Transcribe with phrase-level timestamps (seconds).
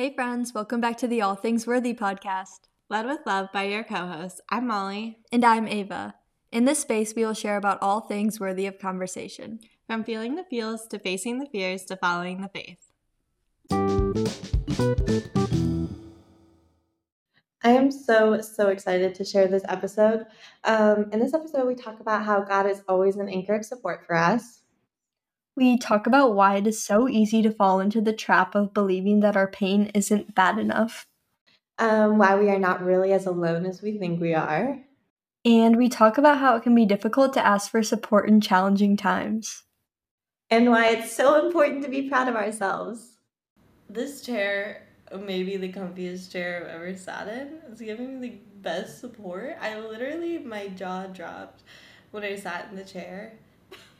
[0.00, 2.60] Hey, friends, welcome back to the All Things Worthy podcast.
[2.88, 4.40] Led with Love by your co hosts.
[4.48, 5.18] I'm Molly.
[5.30, 6.14] And I'm Ava.
[6.50, 9.60] In this space, we will share about all things worthy of conversation.
[9.86, 12.92] From feeling the feels to facing the fears to following the faith.
[17.62, 20.24] I am so, so excited to share this episode.
[20.64, 24.06] Um, in this episode, we talk about how God is always an anchor of support
[24.06, 24.59] for us.
[25.60, 29.20] We talk about why it is so easy to fall into the trap of believing
[29.20, 31.06] that our pain isn't bad enough.
[31.78, 34.80] Um, why we are not really as alone as we think we are.
[35.44, 38.96] And we talk about how it can be difficult to ask for support in challenging
[38.96, 39.64] times.
[40.48, 43.18] And why it's so important to be proud of ourselves.
[43.88, 44.86] This chair
[45.18, 47.58] maybe the comfiest chair I've ever sat in.
[47.70, 49.56] It's giving me the best support.
[49.60, 51.62] I literally, my jaw dropped
[52.12, 53.34] when I sat in the chair.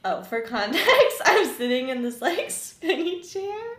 [0.05, 3.79] Oh, for context, I'm sitting in this like spinny chair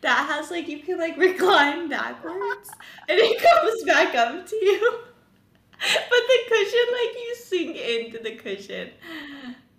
[0.00, 2.70] that has like you can like recline backwards
[3.08, 4.98] and it comes back up to you.
[5.80, 8.90] But the cushion, like you sink into the cushion.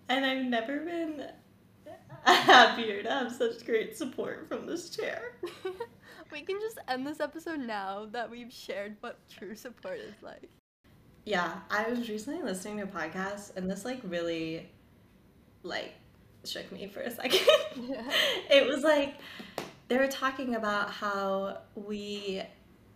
[0.08, 1.26] And I've never been
[2.24, 5.34] happier to have such great support from this chair.
[6.32, 10.48] we can just end this episode now that we've shared what true support is like.
[11.24, 14.70] Yeah, I was recently listening to a podcast and this like really
[15.62, 15.94] like
[16.44, 17.40] shook me for a second.
[17.76, 18.02] Yeah.
[18.50, 19.14] it was like
[19.88, 22.42] they were talking about how we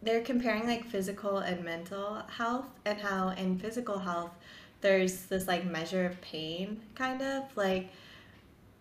[0.03, 4.33] they're comparing like physical and mental health and how in physical health
[4.81, 7.91] there's this like measure of pain kind of like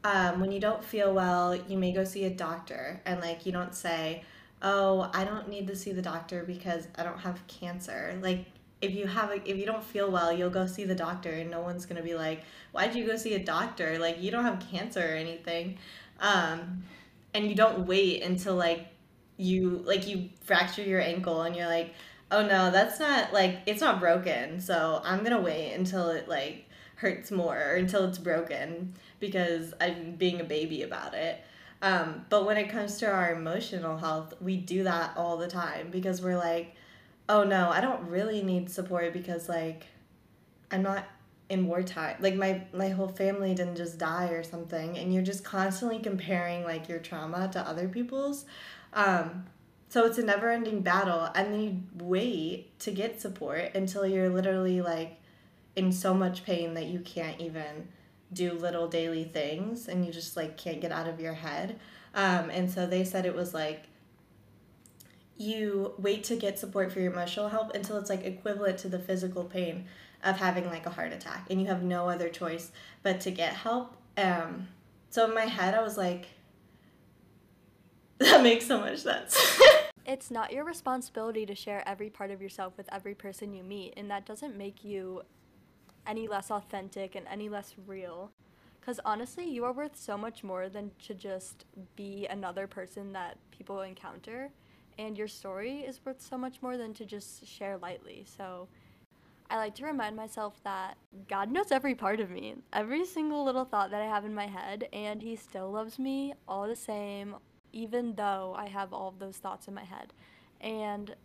[0.04, 3.52] um, when you don't feel well, you may go see a doctor, and like you
[3.52, 4.24] don't say,
[4.62, 8.46] "Oh, I don't need to see the doctor because I don't have cancer." Like
[8.84, 11.50] if you have a, if you don't feel well, you'll go see the doctor, and
[11.50, 14.64] no one's gonna be like, "Why'd you go see a doctor?" Like you don't have
[14.72, 15.78] cancer or anything,
[16.20, 16.84] um,
[17.34, 18.88] and you don't wait until like
[19.38, 21.94] you like you fracture your ankle, and you're like,
[22.32, 26.66] "Oh no, that's not like it's not broken, so I'm gonna wait until it like."
[26.96, 31.44] hurts more or until it's broken because I'm being a baby about it.
[31.82, 35.90] Um, but when it comes to our emotional health, we do that all the time
[35.92, 36.76] because we're like,
[37.30, 39.86] oh no, I don't really need support because like
[40.72, 41.06] I'm not
[41.50, 42.18] in wartime.
[42.20, 46.64] Like my my whole family didn't just die or something, and you're just constantly comparing
[46.64, 48.46] like your trauma to other people's.
[48.94, 49.46] Um,
[49.90, 54.30] so it's a never ending battle, and then you wait to get support until you're
[54.30, 55.20] literally like
[55.76, 57.88] in so much pain that you can't even
[58.32, 61.80] do little daily things and you just like can't get out of your head.
[62.16, 63.84] Um, and so they said it was like
[65.38, 69.00] you wait to get support for your emotional health until it's like equivalent to the
[69.00, 69.86] physical pain
[70.24, 72.72] of having like a heart attack and you have no other choice
[73.02, 73.96] but to get help.
[74.18, 74.68] Um,
[75.10, 76.28] so in my head, I was like,
[78.20, 79.38] that makes so much sense.
[80.06, 83.94] it's not your responsibility to share every part of yourself with every person you meet,
[83.98, 85.24] and that doesn't make you
[86.06, 88.32] any less authentic and any less real.
[88.80, 93.38] Because honestly, you are worth so much more than to just be another person that
[93.52, 94.52] people encounter.
[94.98, 98.26] And your story is worth so much more than to just share lightly.
[98.38, 98.68] So
[99.50, 103.66] I like to remind myself that God knows every part of me, every single little
[103.66, 107.36] thought that I have in my head, and He still loves me all the same,
[107.72, 110.14] even though I have all of those thoughts in my head.
[110.62, 111.16] And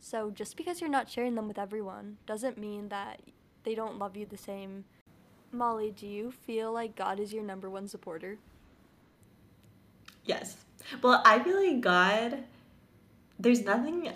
[0.00, 3.20] so just because you're not sharing them with everyone doesn't mean that
[3.64, 4.84] they don't love you the same.
[5.52, 8.38] Molly, do you feel like God is your number one supporter?
[10.24, 10.56] Yes.
[11.02, 12.44] Well, I feel like God,
[13.38, 14.10] there's nothing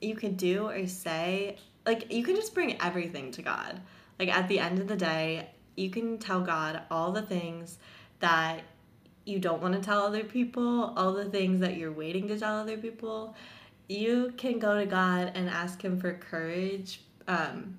[0.00, 1.58] you can do or say.
[1.86, 3.80] Like, you can just bring everything to God.
[4.18, 7.78] Like, at the end of the day, you can tell God all the things
[8.20, 8.62] that
[9.24, 12.58] you don't want to tell other people, all the things that you're waiting to tell
[12.58, 13.34] other people.
[13.88, 17.76] You can go to God and ask Him for courage um,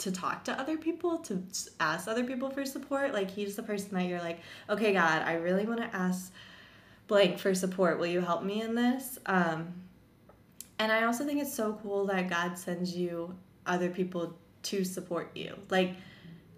[0.00, 1.42] to talk to other people, to
[1.78, 3.12] ask other people for support.
[3.12, 6.32] Like he's the person that you're like, okay, God, I really want to ask
[7.06, 7.98] blank for support.
[7.98, 9.18] Will you help me in this?
[9.26, 9.74] Um,
[10.80, 13.36] and I also think it's so cool that God sends you
[13.66, 15.94] other people to support you, like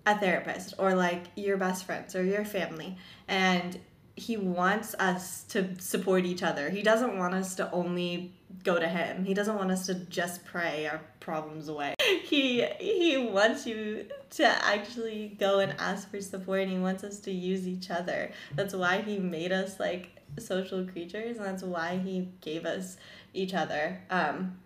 [0.07, 2.97] a therapist or like your best friends or your family.
[3.27, 3.81] And
[4.15, 6.71] he wants us to support each other.
[6.71, 8.33] He doesn't want us to only
[8.63, 9.25] go to him.
[9.25, 11.97] He doesn't want us to just pray our problems away.
[12.23, 17.19] He he wants you to actually go and ask for support and he wants us
[17.21, 18.33] to use each other.
[18.55, 22.97] That's why he made us like social creatures and that's why he gave us
[23.35, 24.01] each other.
[24.11, 24.59] Um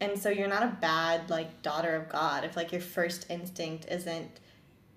[0.00, 3.86] and so you're not a bad like daughter of God if like your first instinct
[3.90, 4.40] isn't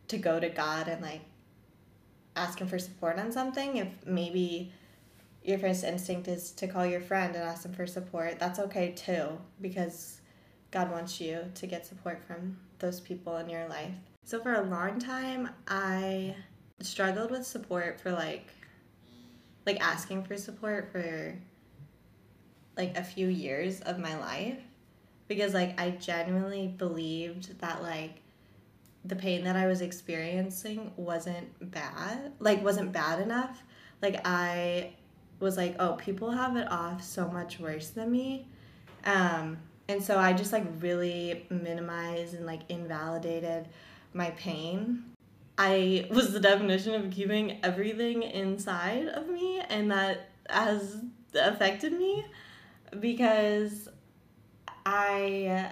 [0.10, 1.22] to go to God and like
[2.36, 4.72] ask him for support on something if maybe
[5.48, 8.92] your first instinct is to call your friend and ask them for support, that's okay
[8.92, 9.30] too,
[9.62, 10.19] because
[10.72, 13.94] God wants you to get support from those people in your life.
[14.25, 16.36] So for a long time, I
[16.81, 18.50] struggled with support for like
[19.66, 21.38] like asking for support for
[22.77, 24.59] like a few years of my life
[25.27, 28.21] because like I genuinely believed that like
[29.06, 33.63] the pain that I was experiencing wasn't bad, like wasn't bad enough.
[34.01, 34.94] Like I
[35.39, 38.47] was like, oh, people have it off so much worse than me.
[39.06, 39.57] Um,
[39.88, 43.68] and so I just like really minimized and like invalidated
[44.13, 45.03] my pain.
[45.57, 50.97] I was the definition of keeping everything inside of me, and that has
[51.33, 52.25] affected me
[53.00, 53.89] because
[54.86, 55.72] I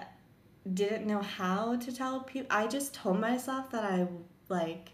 [0.72, 2.48] didn't know how to tell people.
[2.50, 4.06] I just told myself that I
[4.48, 4.90] like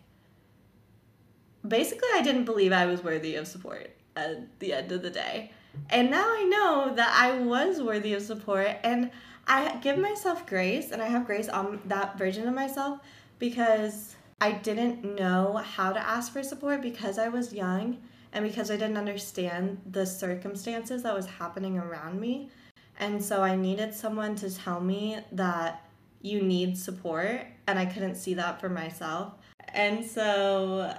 [1.67, 5.53] basically I didn't believe I was worthy of support at the end of the day.
[5.91, 9.11] And now I know that I was worthy of support and
[9.47, 13.01] I give myself grace and I have grace on that version of myself
[13.39, 17.99] because I didn't know how to ask for support because I was young
[18.32, 22.50] and because I didn't understand the circumstances that was happening around me.
[22.99, 25.84] And so I needed someone to tell me that
[26.20, 29.34] you need support and I couldn't see that for myself.
[29.75, 30.94] And so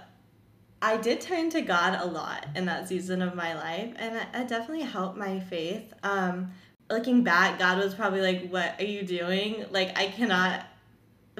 [0.81, 4.49] I did turn to God a lot in that season of my life, and it
[4.49, 5.93] definitely helped my faith.
[6.03, 6.51] Um,
[6.89, 9.65] looking back, God was probably like, What are you doing?
[9.71, 10.65] Like, I cannot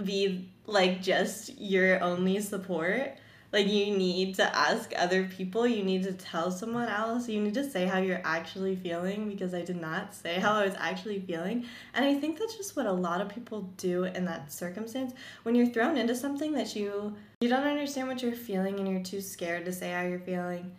[0.02, 3.18] be like just your only support.
[3.54, 7.54] Like, you need to ask other people, you need to tell someone else, you need
[7.54, 11.20] to say how you're actually feeling because I did not say how I was actually
[11.20, 11.68] feeling.
[11.94, 15.14] And I think that's just what a lot of people do in that circumstance.
[15.44, 19.04] When you're thrown into something that you you don't understand what you're feeling and you're
[19.04, 20.72] too scared to say how you're feeling,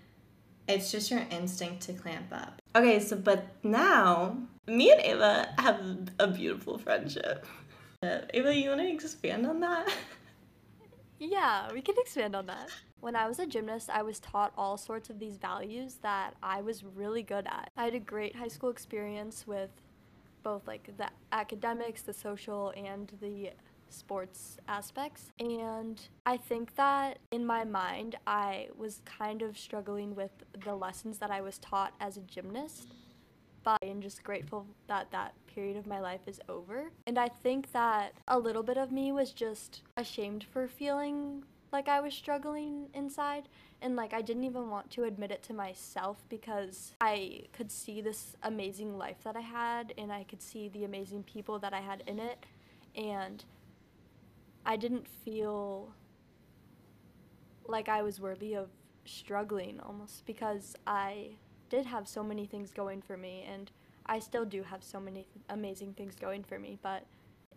[0.67, 2.61] it's just your instinct to clamp up.
[2.75, 4.37] Okay, so but now
[4.67, 5.81] me and Ava have
[6.19, 7.47] a beautiful friendship.
[8.03, 9.89] Ava, you want to expand on that?
[11.19, 12.69] Yeah, we can expand on that.
[13.01, 16.61] When I was a gymnast, I was taught all sorts of these values that I
[16.61, 17.71] was really good at.
[17.77, 19.71] I had a great high school experience with
[20.43, 23.51] both like the academics, the social, and the
[23.89, 25.31] sports aspects.
[25.39, 30.33] And I think that in my mind, I was kind of struggling with
[30.65, 32.89] the lessons that I was taught as a gymnast.
[33.67, 36.91] I'm just grateful that that period of my life is over.
[37.07, 41.89] And I think that a little bit of me was just ashamed for feeling like
[41.89, 43.49] I was struggling inside.
[43.83, 48.01] And like I didn't even want to admit it to myself because I could see
[48.01, 51.81] this amazing life that I had and I could see the amazing people that I
[51.81, 52.47] had in it.
[52.97, 53.45] And
[54.65, 55.93] I didn't feel
[57.67, 58.69] like I was worthy of
[59.05, 61.37] struggling almost because I
[61.71, 63.71] did have so many things going for me and
[64.07, 67.05] I still do have so many th- amazing things going for me, but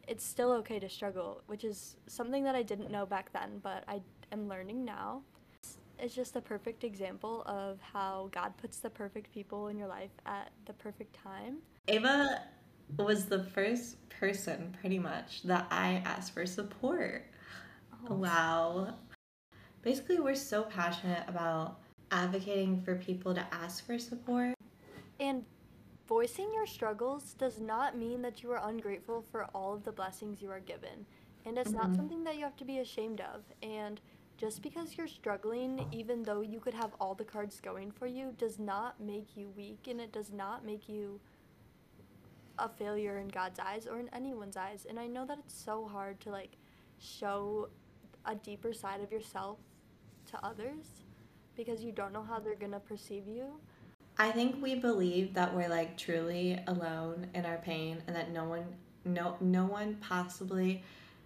[0.07, 3.83] it's still okay to struggle, which is something that I didn't know back then, but
[3.87, 4.01] I
[4.31, 5.21] am learning now.
[5.99, 10.11] It's just a perfect example of how God puts the perfect people in your life
[10.25, 11.57] at the perfect time.
[11.87, 12.43] Ava
[12.97, 17.25] was the first person, pretty much, that I asked for support.
[18.09, 18.15] Oh.
[18.15, 18.95] Wow.
[19.81, 21.79] Basically, we're so passionate about
[22.11, 24.53] advocating for people to ask for support.
[25.19, 25.43] And
[26.07, 30.41] voicing your struggles does not mean that you are ungrateful for all of the blessings
[30.41, 31.05] you are given.
[31.45, 31.87] And it's mm-hmm.
[31.87, 33.43] not something that you have to be ashamed of.
[33.61, 33.99] And
[34.37, 38.33] just because you're struggling, even though you could have all the cards going for you,
[38.37, 41.19] does not make you weak and it does not make you
[42.59, 44.85] a failure in God's eyes or in anyone's eyes.
[44.87, 46.57] And I know that it's so hard to like
[46.99, 47.69] show
[48.25, 49.57] a deeper side of yourself
[50.31, 50.85] to others
[51.57, 53.47] because you don't know how they're going to perceive you.
[54.19, 58.45] I think we believe that we're like truly alone in our pain and that no
[58.45, 58.65] one
[59.05, 60.83] no no one possibly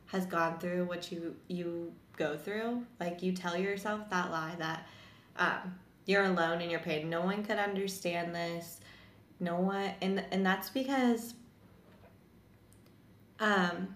[0.08, 2.86] has gone through what you you go through.
[3.00, 4.88] Like you tell yourself that lie that
[5.38, 7.10] um, you're alone in your pain.
[7.10, 8.82] No one could understand this.
[9.40, 11.34] No one and and that's because
[13.40, 13.96] um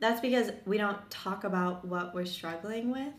[0.00, 3.14] that's because we don't talk about what we're struggling with.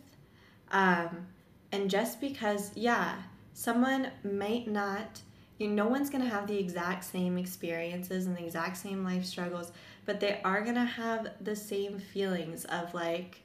[0.71, 1.27] Um
[1.71, 3.15] and just because yeah,
[3.53, 5.21] someone might not
[5.59, 9.03] you know, no one's going to have the exact same experiences and the exact same
[9.03, 9.73] life struggles,
[10.05, 13.41] but they are going to have the same feelings of like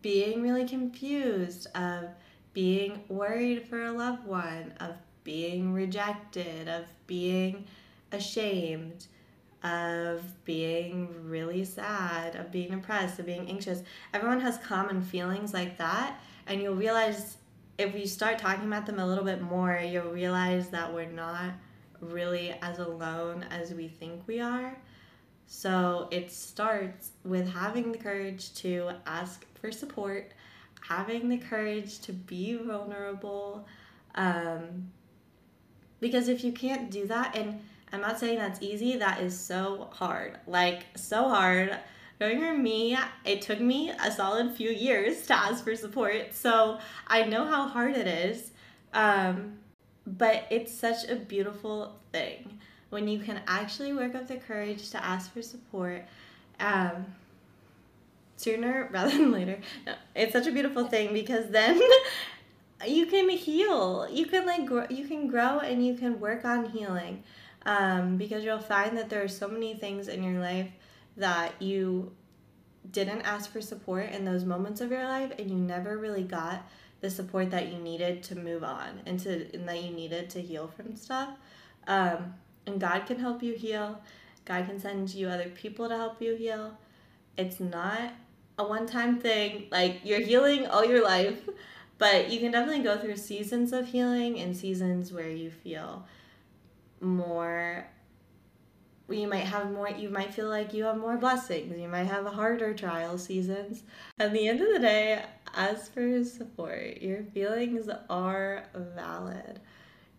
[0.00, 2.04] being really confused, of
[2.52, 7.66] being worried for a loved one, of being rejected, of being
[8.12, 9.06] ashamed,
[9.62, 13.82] of being really sad, of being depressed, of being anxious.
[14.14, 17.36] Everyone has common feelings like that, and you'll realize
[17.78, 21.52] if we start talking about them a little bit more, you'll realize that we're not
[22.00, 24.76] really as alone as we think we are.
[25.46, 30.32] So it starts with having the courage to ask for support,
[30.80, 33.66] having the courage to be vulnerable.
[34.14, 34.90] Um,
[36.00, 37.60] because if you can't do that, and
[37.92, 40.38] I'm not saying that's easy, that is so hard.
[40.46, 41.76] Like, so hard.
[42.20, 46.34] Knowing for me, it took me a solid few years to ask for support.
[46.34, 48.50] So I know how hard it is.
[48.92, 49.58] Um,
[50.06, 52.58] but it's such a beautiful thing
[52.90, 56.04] when you can actually work up the courage to ask for support
[56.60, 57.06] um,
[58.36, 59.58] sooner rather than later.
[59.86, 61.80] No, it's such a beautiful thing because then
[62.86, 64.08] you can heal.
[64.10, 67.22] You can like grow, you can grow and you can work on healing
[67.66, 70.70] um, because you'll find that there are so many things in your life
[71.18, 72.12] that you
[72.90, 76.66] didn't ask for support in those moments of your life and you never really got
[77.00, 80.40] the support that you needed to move on and to and that you needed to
[80.40, 81.30] heal from stuff.
[81.86, 82.34] Um,
[82.66, 84.00] and god can help you heal.
[84.44, 86.76] God can send you other people to help you heal.
[87.36, 88.14] It's not
[88.58, 89.66] a one-time thing.
[89.70, 91.48] Like you're healing all your life
[91.98, 96.06] but you can definitely go through seasons of healing and seasons where you feel
[97.00, 97.86] more
[99.08, 101.78] you might have more you might feel like you have more blessings.
[101.78, 103.82] You might have harder trial seasons.
[104.18, 105.24] At the end of the day
[105.54, 109.60] as for support your feelings are valid.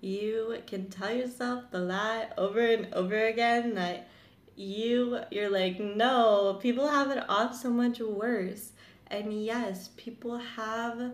[0.01, 4.07] You can tell yourself the lie over and over again that
[4.55, 8.71] you you're like no people have it off so much worse.
[9.07, 11.13] And yes people have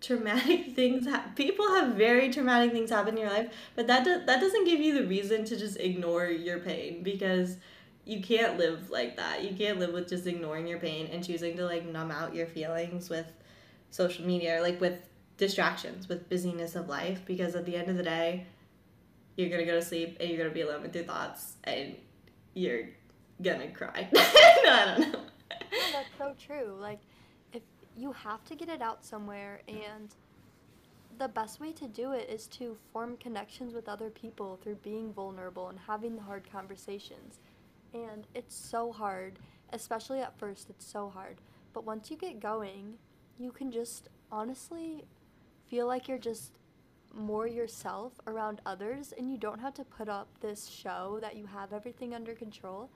[0.00, 4.24] traumatic things ha- people have very traumatic things happen in your life but that do-
[4.26, 7.56] that doesn't give you the reason to just ignore your pain because
[8.08, 9.44] you can't live like that.
[9.44, 12.46] You can't live with just ignoring your pain and choosing to like numb out your
[12.46, 13.26] feelings with
[13.90, 14.98] social media or like with
[15.36, 18.46] distractions with busyness of life because at the end of the day
[19.36, 21.94] you're gonna go to sleep and you're gonna be alone with your thoughts and
[22.54, 22.88] you're
[23.42, 24.08] gonna cry.
[24.14, 25.20] No i don't know.
[25.20, 26.76] No, that's so true.
[26.80, 27.00] Like
[27.98, 30.14] you have to get it out somewhere and
[31.18, 35.12] the best way to do it is to form connections with other people through being
[35.12, 37.40] vulnerable and having the hard conversations.
[37.92, 39.40] And it's so hard,
[39.72, 41.38] especially at first, it's so hard.
[41.72, 42.94] But once you get going,
[43.38, 45.04] you can just honestly
[45.68, 46.52] feel like you're just
[47.12, 51.46] more yourself around others and you don't have to put up this show that you
[51.46, 52.90] have everything under control.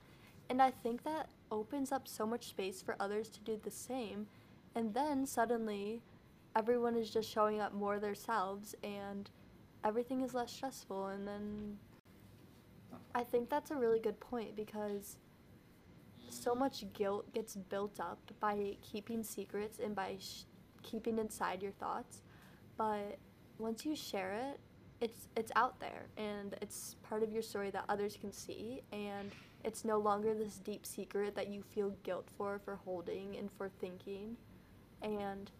[0.49, 4.27] And I think that opens up so much space for others to do the same
[4.75, 6.01] and then suddenly,
[6.55, 9.29] everyone is just showing up more themselves and
[9.83, 11.07] everything is less stressful.
[11.07, 11.77] And then
[13.13, 15.17] I think that's a really good point because
[16.29, 20.45] so much guilt gets built up by keeping secrets and by sh-
[20.81, 22.21] keeping inside your thoughts.
[22.77, 23.17] But
[23.59, 24.59] once you share it,
[25.01, 29.31] it's it's out there and it's part of your story that others can see and
[29.63, 33.69] it's no longer this deep secret that you feel guilt for for holding and for
[33.81, 34.37] thinking
[35.03, 35.51] and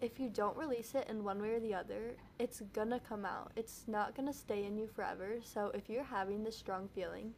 [0.00, 3.50] if you don't release it in one way or the other, it's gonna come out.
[3.56, 5.38] It's not gonna stay in you forever.
[5.42, 7.34] So if you're having this strong feeling,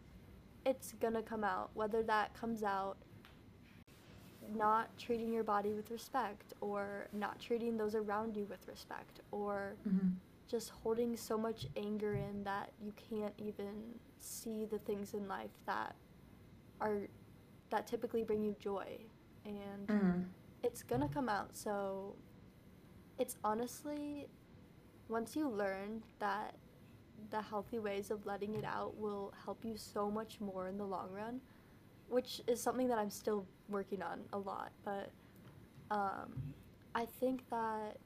[0.67, 1.71] it's gonna come out.
[1.73, 2.99] Whether that comes out
[4.55, 9.75] not treating your body with respect, or not treating those around you with respect, or
[9.89, 10.09] mm-hmm.
[10.49, 15.51] just holding so much anger in that you can't even see the things in life
[15.67, 15.95] that
[16.81, 17.03] are
[17.71, 18.99] that typically bring you joy.
[19.47, 20.21] And mm-hmm
[20.63, 21.57] it's gonna come out.
[21.57, 22.15] So
[23.19, 24.29] it's honestly,
[25.09, 26.55] once you learn that
[27.31, 30.87] the healthy ways of letting it out will help you so much more in the
[30.87, 31.41] long run,
[32.09, 34.73] which is something that I'm still working on a lot.
[34.85, 35.11] But
[35.91, 36.33] um,
[36.95, 37.99] I think that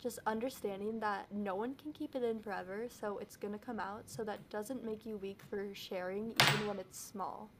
[0.00, 4.02] just understanding that no one can keep it in forever, so it's gonna come out,
[4.06, 7.50] so that doesn't make you weak for sharing, even when it's small.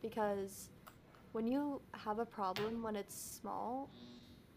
[0.00, 0.68] Because
[1.34, 3.90] when you have a problem when it's small,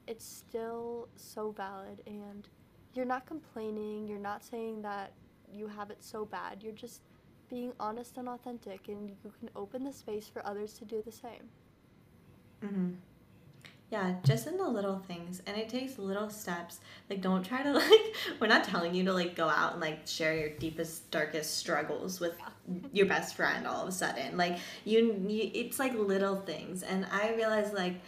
[0.06, 2.48] it's still so valid and
[2.94, 5.12] you're not complaining, you're not saying that
[5.52, 6.62] you have it so bad.
[6.62, 7.02] You're just
[7.50, 11.12] being honest and authentic and you can open the space for others to do the
[11.12, 11.50] same.
[12.62, 12.98] Mhm.
[13.90, 15.42] Yeah, just in the little things.
[15.48, 16.80] And it takes little steps.
[17.10, 20.06] Like don't try to like we're not telling you to like go out and like
[20.06, 22.34] share your deepest darkest struggles with
[22.92, 24.36] your best friend all of a sudden.
[24.36, 26.84] Like you, you it's like little things.
[26.84, 28.02] And I realized like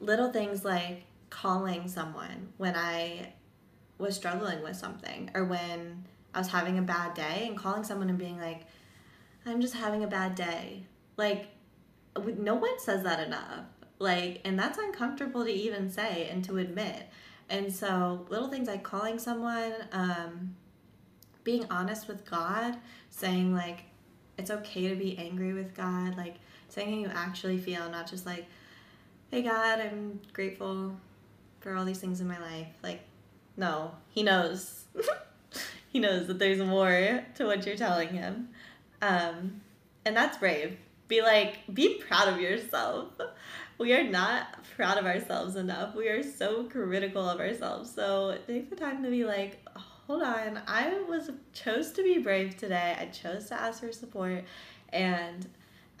[0.00, 3.32] little things like calling someone when I
[3.98, 8.08] was struggling with something or when I was having a bad day and calling someone
[8.08, 8.62] and being like
[9.44, 10.84] I'm just having a bad day.
[11.18, 11.48] Like
[12.38, 13.66] no one says that enough
[13.98, 17.08] like, and that's uncomfortable to even say and to admit.
[17.48, 20.56] And so, little things like calling someone, um,
[21.44, 22.76] being honest with God,
[23.10, 23.84] saying, like,
[24.36, 26.36] it's okay to be angry with God, like,
[26.68, 28.46] saying how you actually feel, not just like,
[29.30, 30.96] hey, God, I'm grateful
[31.60, 32.68] for all these things in my life.
[32.82, 33.02] Like,
[33.56, 34.84] no, He knows.
[35.96, 38.50] he knows that there's more to what you're telling him.
[39.00, 39.62] Um,
[40.04, 40.76] and that's brave.
[41.08, 43.08] Be like, be proud of yourself.
[43.78, 45.94] We are not proud of ourselves enough.
[45.94, 47.92] We are so critical of ourselves.
[47.94, 49.62] So take the time to be like,
[50.06, 52.96] hold on, I was chose to be brave today.
[52.98, 54.44] I chose to ask for support,
[54.92, 55.46] and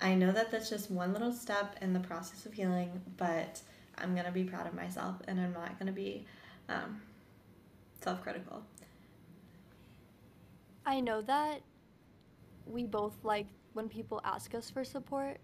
[0.00, 3.02] I know that that's just one little step in the process of healing.
[3.16, 3.60] But
[3.98, 6.24] I'm gonna be proud of myself, and I'm not gonna be
[6.68, 7.02] um,
[8.02, 8.62] self-critical.
[10.86, 11.62] I know that
[12.64, 15.38] we both like when people ask us for support,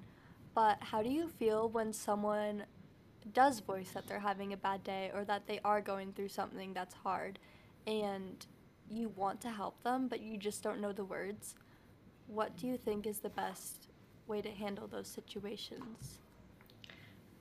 [0.54, 2.64] but how do you feel when someone
[3.32, 6.72] does voice that they're having a bad day or that they are going through something
[6.74, 7.38] that's hard
[7.86, 8.46] and
[8.90, 11.54] you want to help them but you just don't know the words?
[12.26, 13.88] What do you think is the best
[14.26, 16.18] way to handle those situations?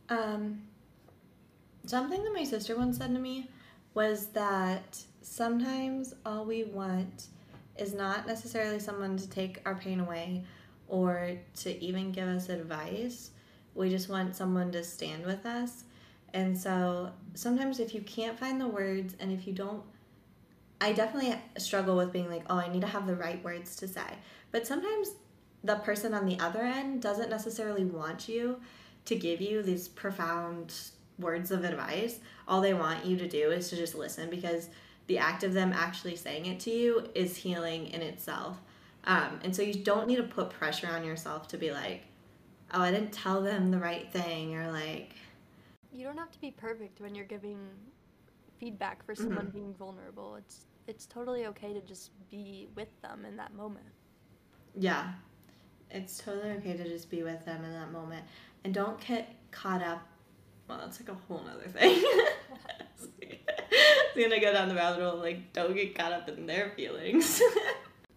[0.09, 0.61] Um,
[1.85, 3.49] something that my sister once said to me
[3.93, 7.27] was that sometimes all we want
[7.77, 10.43] is not necessarily someone to take our pain away
[10.91, 13.31] or to even give us advice.
[13.74, 15.86] We just want someone to stand with us.
[16.33, 19.81] And so sometimes if you can't find the words and if you don't,
[20.81, 23.88] I definitely struggle with being like, oh, I need to have the right words to
[23.88, 24.01] say.
[24.51, 25.12] But sometimes
[25.63, 28.60] the person on the other end doesn't necessarily want you
[29.05, 30.74] to give you these profound
[31.17, 32.19] words of advice.
[32.50, 34.67] All they want you to do is to just listen because
[35.07, 38.57] the act of them actually saying it to you is healing in itself.
[39.05, 42.03] Um, and so you don't need to put pressure on yourself to be like,
[42.74, 45.13] oh, I didn't tell them the right thing, or like.
[45.91, 47.60] You don't have to be perfect when you're giving
[48.60, 49.58] feedback for someone mm-hmm.
[49.58, 50.36] being vulnerable.
[50.36, 53.86] It's it's totally okay to just be with them in that moment.
[54.75, 55.11] Yeah,
[55.90, 58.25] it's totally okay to just be with them in that moment,
[58.64, 60.07] and don't get caught up.
[60.68, 62.01] Well, that's like a whole other thing.
[63.22, 65.18] it's gonna go down the rabbit hole.
[65.18, 67.42] Like, don't get caught up in their feelings.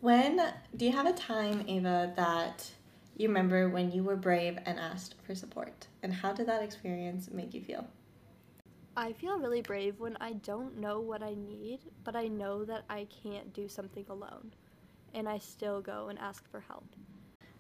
[0.04, 0.38] when
[0.76, 2.70] do you have a time, Ava, that
[3.16, 7.30] you remember when you were brave and asked for support, and how did that experience
[7.32, 7.86] make you feel?
[8.98, 12.84] I feel really brave when I don't know what I need, but I know that
[12.90, 14.52] I can't do something alone,
[15.14, 16.84] and I still go and ask for help.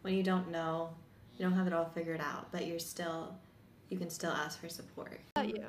[0.02, 0.90] When you don't know,
[1.38, 3.34] you don't have it all figured out, but you're still,
[3.88, 5.18] you can still ask for support.
[5.34, 5.64] How about you?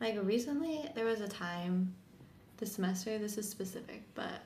[0.00, 1.92] Like recently, there was a time
[2.58, 4.42] this semester, this is specific, but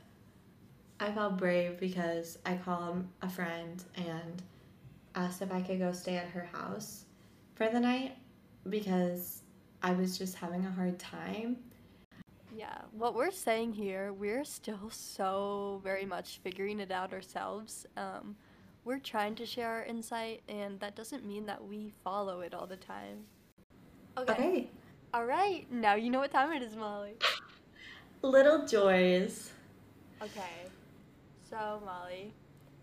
[1.00, 4.42] I felt brave because I called a friend and
[5.14, 7.04] asked if I could go stay at her house
[7.54, 8.16] for the night
[8.68, 9.42] because
[9.82, 11.56] I was just having a hard time.
[12.56, 17.84] Yeah, what we're saying here, we're still so very much figuring it out ourselves.
[17.96, 18.36] Um,
[18.84, 22.66] we're trying to share our insight, and that doesn't mean that we follow it all
[22.66, 23.24] the time.
[24.16, 24.32] Okay.
[24.32, 24.70] okay.
[25.12, 27.14] All right, now you know what time it is, Molly.
[28.22, 29.50] Little joys.
[30.22, 30.68] Okay,
[31.54, 32.32] so Molly,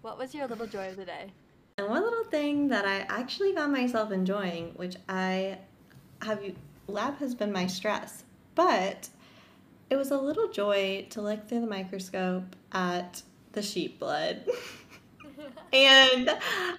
[0.01, 1.33] what was your little joy of the day?
[1.77, 5.57] And one little thing that I actually found myself enjoying, which I
[6.21, 6.41] have,
[6.87, 8.23] lab has been my stress,
[8.55, 9.09] but
[9.89, 14.45] it was a little joy to look through the microscope at the sheep blood.
[15.73, 16.29] and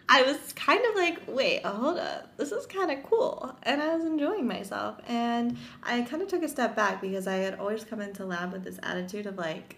[0.08, 3.54] I was kind of like, wait, hold up, this is kind of cool.
[3.64, 4.98] And I was enjoying myself.
[5.08, 8.50] And I kind of took a step back because I had always come into lab
[8.50, 9.76] with this attitude of like,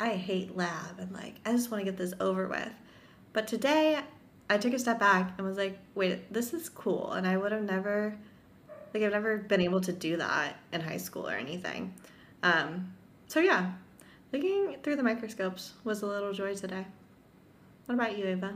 [0.00, 2.72] I hate lab and like, I just want to get this over with.
[3.32, 4.00] But today,
[4.50, 7.12] I took a step back and was like, wait, this is cool.
[7.12, 8.16] And I would have never,
[8.92, 11.94] like, I've never been able to do that in high school or anything.
[12.42, 12.92] Um,
[13.26, 13.72] so yeah,
[14.32, 16.84] looking through the microscopes was a little joy today.
[17.86, 18.54] What about you, Ava?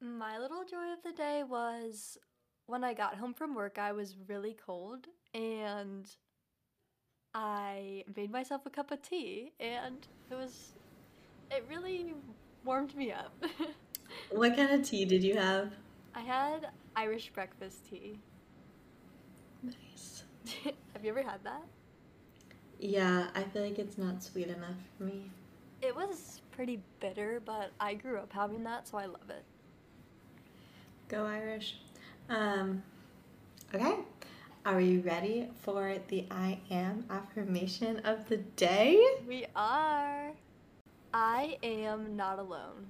[0.00, 2.18] My little joy of the day was
[2.66, 6.06] when I got home from work, I was really cold and
[7.34, 10.72] I made myself a cup of tea and it was,
[11.50, 12.14] it really
[12.64, 13.32] warmed me up.
[14.30, 15.72] what kind of tea did you have?
[16.14, 18.18] I had Irish breakfast tea.
[19.62, 20.24] Nice.
[20.64, 21.62] have you ever had that?
[22.78, 25.30] Yeah, I feel like it's not sweet enough for me.
[25.80, 29.44] It was pretty bitter, but I grew up having that, so I love it.
[31.08, 31.76] Go Irish.
[32.28, 32.82] Um,
[33.74, 33.96] okay.
[34.64, 39.04] Are we ready for the I am affirmation of the day?
[39.26, 40.30] We are.
[41.12, 42.86] I am not alone.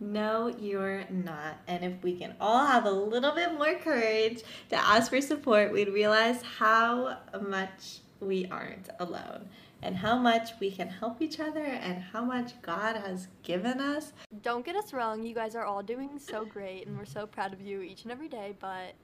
[0.00, 1.58] No, you're not.
[1.68, 5.74] And if we can all have a little bit more courage to ask for support,
[5.74, 9.50] we'd realize how much we aren't alone
[9.82, 14.14] and how much we can help each other and how much God has given us.
[14.40, 17.52] Don't get us wrong, you guys are all doing so great and we're so proud
[17.52, 18.94] of you each and every day, but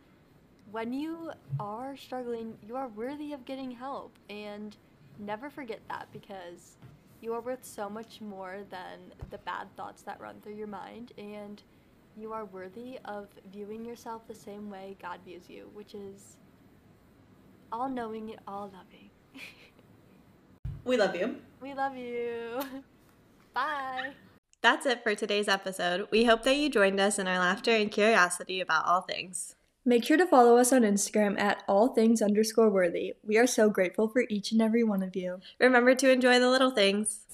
[0.70, 4.76] when you are struggling, you are worthy of getting help and
[5.18, 6.76] never forget that because
[7.20, 11.12] you are worth so much more than the bad thoughts that run through your mind
[11.18, 11.62] and
[12.16, 16.36] you are worthy of viewing yourself the same way God views you, which is
[17.70, 19.10] all knowing and all loving.
[20.84, 21.36] We love you.
[21.60, 22.60] We love you.
[23.54, 24.10] Bye.
[24.62, 26.08] That's it for today's episode.
[26.10, 29.54] We hope that you joined us in our laughter and curiosity about all things.
[29.84, 33.14] Make sure to follow us on Instagram at all things underscore worthy.
[33.24, 35.40] We are so grateful for each and every one of you.
[35.58, 37.26] Remember to enjoy the little things.